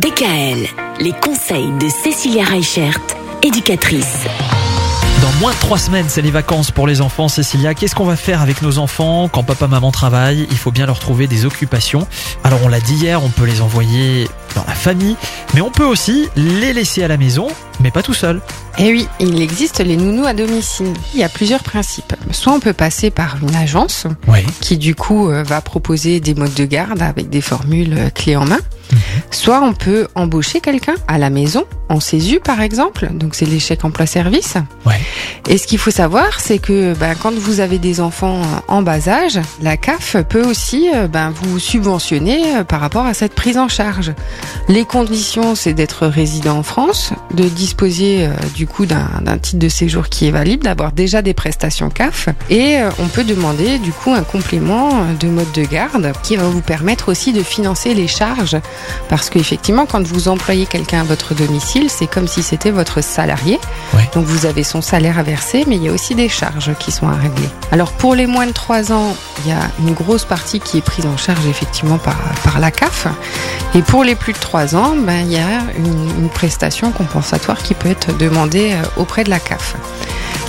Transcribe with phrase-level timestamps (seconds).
[0.00, 0.66] DKL,
[1.00, 2.98] les conseils de Cécilia Reichert,
[3.42, 4.24] éducatrice.
[5.20, 7.28] Dans moins de trois semaines, c'est les vacances pour les enfants.
[7.28, 10.46] Cécilia, qu'est-ce qu'on va faire avec nos enfants quand papa, maman travaillent?
[10.50, 12.06] Il faut bien leur trouver des occupations.
[12.44, 14.26] Alors on l'a dit hier, on peut les envoyer
[14.56, 15.16] dans la famille,
[15.52, 17.48] mais on peut aussi les laisser à la maison,
[17.80, 18.40] mais pas tout seul.
[18.78, 20.94] Eh oui, il existe les nounous à domicile.
[21.12, 22.14] Il y a plusieurs principes.
[22.30, 24.46] Soit on peut passer par une agence Oui.
[24.62, 28.36] qui du coup euh, va proposer des modes de garde avec des formules euh, clés
[28.36, 28.60] en main.
[29.30, 33.84] Soit on peut embaucher quelqu'un à la maison, en CESU par exemple, donc c'est l'échec
[33.84, 34.54] emploi-service.
[34.86, 35.00] Ouais.
[35.48, 38.82] Et ce qu'il faut savoir, c'est que ben, quand vous avez des enfants euh, en
[38.82, 43.34] bas âge, la CAF peut aussi euh, ben, vous subventionner euh, par rapport à cette
[43.34, 44.12] prise en charge.
[44.68, 49.68] Les conditions, c'est d'être résident en France, de disposer euh, du coup d'un titre de
[49.68, 53.90] séjour qui est valide, d'avoir déjà des prestations CAF, et euh, on peut demander du
[53.92, 58.06] coup un complément de mode de garde qui va vous permettre aussi de financer les
[58.06, 58.58] charges,
[59.08, 63.58] parce qu'effectivement, quand vous employez quelqu'un à votre domicile, c'est comme si c'était votre salarié.
[64.14, 66.92] Donc vous avez son salaire à verser, mais il y a aussi des charges qui
[66.92, 67.48] sont à régler.
[67.72, 70.82] Alors pour les moins de 3 ans, il y a une grosse partie qui est
[70.82, 73.06] prise en charge effectivement par, par la CAF.
[73.74, 77.62] Et pour les plus de 3 ans, ben, il y a une, une prestation compensatoire
[77.62, 79.76] qui peut être demandée euh, auprès de la CAF.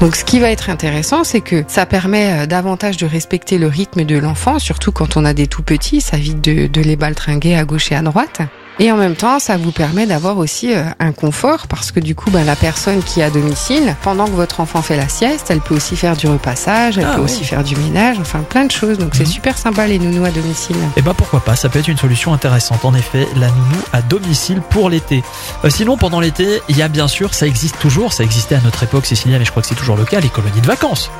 [0.00, 3.66] Donc ce qui va être intéressant, c'est que ça permet euh, davantage de respecter le
[3.66, 6.96] rythme de l'enfant, surtout quand on a des tout petits, ça évite de, de les
[6.96, 8.42] baltringuer à gauche et à droite.
[8.78, 12.14] Et en même temps, ça vous permet d'avoir aussi euh, un confort parce que du
[12.14, 15.46] coup, ben, la personne qui est à domicile, pendant que votre enfant fait la sieste,
[15.48, 17.24] elle peut aussi faire du repassage, elle Ah peut oui.
[17.24, 18.98] aussi faire du ménage, enfin plein de choses.
[18.98, 19.30] Donc c'est Mhm.
[19.32, 20.76] super sympa les nounous à domicile.
[20.96, 22.84] Eh ben pourquoi pas, ça peut être une solution intéressante.
[22.84, 25.24] En effet, la nounou à domicile pour l'été.
[25.64, 28.60] Euh, sinon, pendant l'été, il y a bien sûr, ça existe toujours, ça existait à
[28.60, 31.10] notre époque, Cécilia, mais je crois que c'est toujours le cas, les colonies de vacances.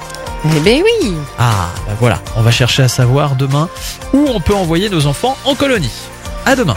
[0.44, 3.70] Eh ben oui Ah, ben voilà, on va chercher à savoir demain
[4.12, 5.90] où on peut envoyer nos enfants en colonie.
[6.44, 6.76] À demain.